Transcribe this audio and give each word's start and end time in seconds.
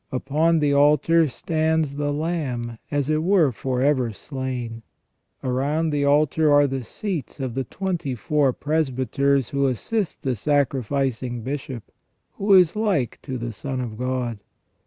Upon 0.11 0.57
the 0.57 0.73
altar 0.73 1.27
stands 1.27 1.93
the 1.93 2.11
Lamb 2.11 2.79
as 2.89 3.07
it 3.07 3.21
were 3.21 3.51
for 3.51 3.83
ever 3.83 4.11
slain. 4.11 4.81
Around 5.43 5.91
the 5.91 6.05
altar 6.05 6.51
are 6.51 6.65
the 6.65 6.83
seats 6.83 7.39
of 7.39 7.53
the 7.53 7.65
twenty 7.65 8.15
four 8.15 8.51
presbyters 8.51 9.49
who 9.49 9.67
assist 9.67 10.23
the 10.23 10.35
sacrificing 10.35 11.43
Bishop, 11.43 11.91
who 12.31 12.55
is 12.55 12.75
like 12.75 13.19
to 13.21 13.37
the 13.37 13.53
Son 13.53 13.79
of 13.79 13.95
God. 13.95 14.39